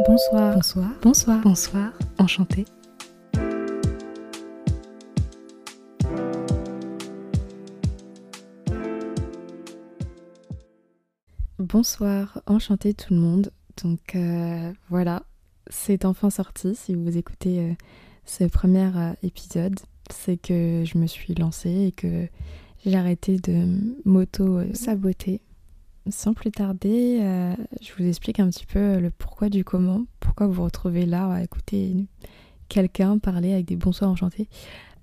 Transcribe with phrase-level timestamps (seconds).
[0.00, 0.54] Bonsoir.
[0.54, 0.90] Bonsoir.
[1.02, 1.40] Bonsoir.
[1.42, 1.92] Bonsoir.
[2.18, 2.64] Enchanté.
[11.58, 13.52] Bonsoir, enchanté tout le monde.
[13.82, 15.22] Donc euh, voilà,
[15.68, 16.74] c'est enfin sorti.
[16.74, 17.72] Si vous écoutez euh,
[18.24, 19.78] ce premier euh, épisode,
[20.10, 22.26] c'est que je me suis lancée et que
[22.84, 23.66] j'ai arrêté de
[24.04, 25.40] m'auto-saboter.
[26.10, 27.18] Sans plus tarder,
[27.80, 31.32] je vous explique un petit peu le pourquoi du comment, pourquoi vous vous retrouvez là
[31.32, 31.94] à écouter
[32.68, 34.48] quelqu'un parler avec des bonsoirs enchantés.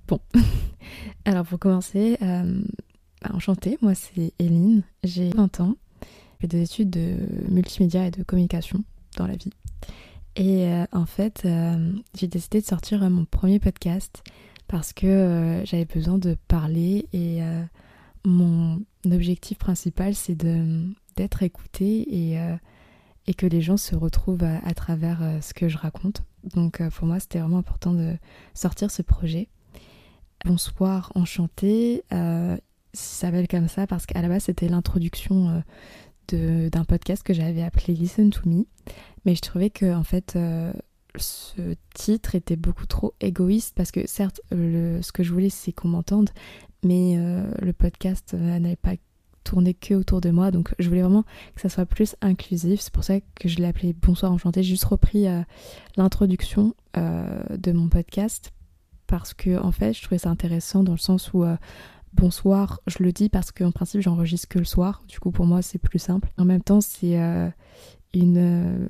[0.08, 0.20] Bon,
[1.26, 5.76] alors pour commencer, bah, enchantée, moi c'est Eline, j'ai 20 ans
[6.40, 7.16] fait des études de
[7.50, 8.84] multimédia et de communication
[9.18, 9.52] dans la vie.
[10.36, 14.24] Et euh, en fait, euh, j'ai décidé de sortir euh, mon premier podcast
[14.68, 17.40] parce que j'avais besoin de parler et
[18.26, 22.38] mon objectif principal c'est d'être écouté et,
[23.28, 26.24] et que les gens se retrouvent à, travers ce que je raconte.
[26.56, 28.16] Donc pour moi c'était vraiment important de
[28.54, 29.48] sortir ce projet.
[30.46, 32.58] Bonsoir enchanté, ça
[32.94, 35.64] s'appelle comme ça parce qu'à la base c'était l'introduction
[36.38, 38.66] d'un podcast que j'avais appelé Listen to Me.
[39.26, 40.74] Mais je trouvais que en fait euh,
[41.16, 45.90] ce titre était beaucoup trop égoïste parce que certes ce que je voulais c'est qu'on
[45.90, 46.30] m'entende,
[46.84, 48.94] mais euh, le podcast euh, n'avait pas
[49.44, 51.24] tourné que autour de moi, donc je voulais vraiment
[51.56, 52.82] que ça soit plus inclusif.
[52.82, 54.62] C'est pour ça que je l'ai appelé Bonsoir Enchanté.
[54.62, 55.26] J'ai juste repris
[55.98, 58.52] l'introduction de mon podcast
[59.08, 61.46] parce que en fait je trouvais ça intéressant dans le sens où
[62.14, 65.62] bonsoir, je le dis parce qu'en principe j'enregistre que le soir, du coup pour moi
[65.62, 66.32] c'est plus simple.
[66.38, 67.50] En même temps c'est euh, euh,
[68.14, 68.88] une,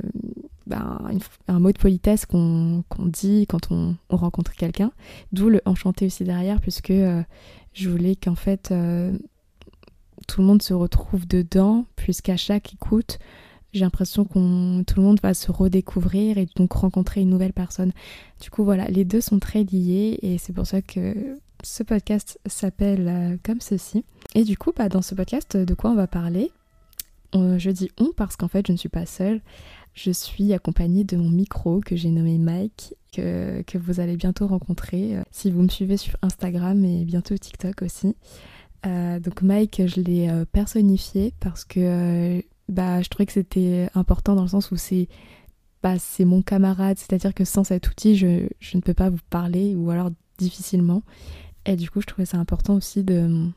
[1.48, 4.92] un mot de politesse qu'on dit quand on, rencontre quelqu'un,
[5.32, 7.22] d'où le enchanté aussi derrière puisque euh,
[7.74, 8.74] je voulais qu'en fait
[10.28, 13.20] tout le monde se retrouve dedans puisqu'à chaque écoute
[13.74, 17.92] j'ai l'impression qu'on tout le monde va se redécouvrir et donc rencontrer une nouvelle personne.
[18.42, 22.40] Du coup voilà, les deux sont très liés et c'est pour ça que ce podcast
[22.46, 24.06] s'appelle euh, comme ceci.
[24.36, 26.52] Et du coup, bah, dans ce podcast, de quoi on va parler?
[27.34, 29.42] Je dis on parce qu'en fait, je ne suis pas seule.
[29.94, 34.48] Je suis accompagnée de mon micro que j'ai nommé Mike, que, que, vous allez bientôt
[34.48, 38.16] rencontrer euh, si vous me suivez sur Instagram et bientôt TikTok aussi.
[38.86, 44.44] Euh, donc Mike, je l'ai personnifié parce que bah, je trouvais que c'était important dans
[44.44, 45.10] le sens où c'est
[45.82, 49.20] bah, c'est mon camarade, c'est-à-dire que sans cet outil, je, je, ne peux pas vous
[49.30, 51.04] parler ou alors difficilement.
[51.66, 53.50] Et du coup, je trouvais ça important aussi de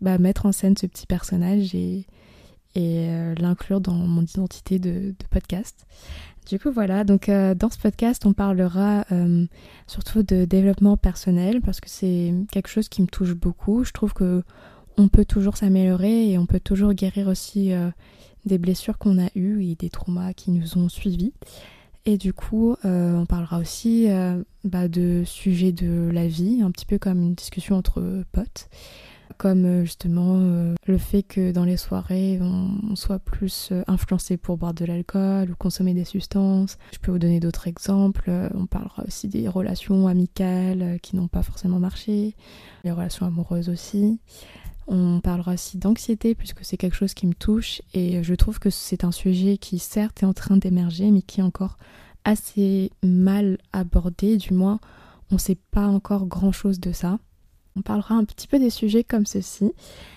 [0.00, 2.06] bah, mettre en scène ce petit personnage et,
[2.74, 5.86] et euh, l'inclure dans mon identité de, podcast.
[6.48, 9.46] Du coup, voilà, donc euh, dans ce podcast, on parlera euh,
[9.86, 13.84] surtout de développement personnel parce que c'est quelque chose qui me touche beaucoup.
[13.84, 14.42] Je trouve que
[14.96, 17.72] on peut toujours s'améliorer et on peut toujours guérir aussi
[18.44, 21.32] des blessures qu'on a eues et des traumas qui nous ont suivis.
[22.04, 24.08] Et du coup, on parlera aussi
[24.64, 28.68] bah, de sujets de la vie, un petit peu comme une discussion entre potes,
[29.36, 30.38] comme euh, justement
[30.86, 35.56] le fait que dans les soirées, on, soit plus influencé pour boire de l'alcool ou
[35.56, 36.76] consommer des substances.
[36.92, 38.30] Je peux vous donner d'autres exemples.
[38.54, 42.34] on parlera aussi des relations amicales qui n'ont pas forcément marché,
[42.84, 44.18] les relations amoureuses aussi.
[44.86, 48.70] On parlera aussi d'anxiété puisque c'est quelque chose qui me touche et je trouve que
[48.70, 51.76] c'est un sujet qui certes est en train d'émerger mais qui est encore
[52.24, 54.80] assez mal abordé, du moins
[55.30, 57.18] on ne sait pas encore grand chose de ça.
[57.76, 59.72] On parlera un petit peu des sujets comme ceci.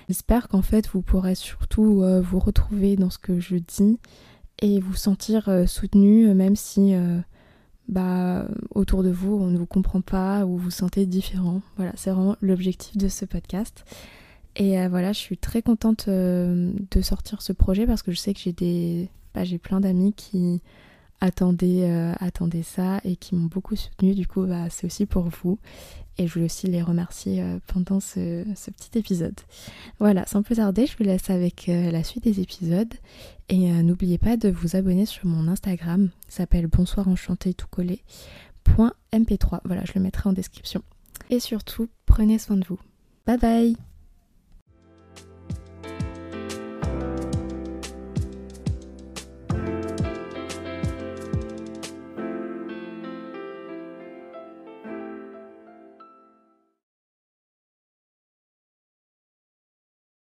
[0.10, 4.00] J'espère qu'en fait vous pourrez surtout euh, vous retrouver dans ce que je dis
[4.62, 6.94] et vous sentir euh, soutenu euh, même si
[7.88, 11.62] bah, autour de vous on ne vous comprend pas ou vous sentez différent.
[11.78, 13.86] Voilà, c'est vraiment l'objectif de ce podcast.
[14.56, 18.40] Et voilà, je suis très contente de sortir ce projet parce que je sais que
[18.40, 20.62] j'ai des, bah, j'ai plein d'amis qui
[21.22, 22.14] attendaient, euh,
[22.64, 24.14] ça et qui m'ont beaucoup soutenu.
[24.14, 25.60] Du coup, bah, c'est aussi pour vous.
[26.18, 29.34] Et je voulais aussi les remercier pendant ce, petit épisode.
[30.00, 32.94] Voilà, sans plus tarder, je vous laisse avec la suite des épisodes.
[33.50, 38.04] Et n'oubliez pas de vous abonner sur mon Instagram, s'appelle bonsoir enchanté tout collé.
[38.64, 39.62] .mp3.
[39.66, 40.84] Voilà, je le mettrai en description.
[41.30, 42.80] Et surtout, prenez soin de vous.
[43.26, 43.93] Bye bye